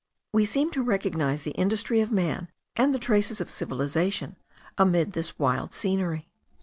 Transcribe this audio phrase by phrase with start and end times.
[0.33, 4.35] We seem to recognise the industry of man, and the traces of cultivation,
[4.75, 6.27] amid this wild scenery.